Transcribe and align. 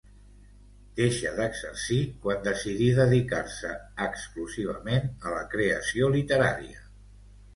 Deixa 0.99 1.33
d'exercir 1.39 1.97
quan 2.23 2.39
decidí 2.47 2.87
dedicar-se 3.01 3.73
exclusivament 4.07 5.05
a 5.31 5.35
la 5.37 5.43
creació 5.55 6.09
literària. 6.19 6.83